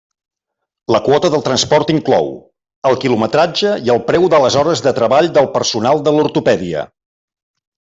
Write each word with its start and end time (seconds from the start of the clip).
La 0.95 1.01
quota 1.07 1.29
del 1.35 1.43
transport 1.47 1.91
inclou: 1.97 2.33
el 2.91 2.99
quilometratge 3.05 3.77
i 3.91 3.95
el 3.97 4.03
preu 4.11 4.29
de 4.37 4.43
les 4.49 4.61
hores 4.65 4.85
de 4.89 4.99
treball 5.01 5.33
del 5.41 5.55
personal 5.61 6.07
de 6.11 6.19
l'ortopèdia. 6.21 6.93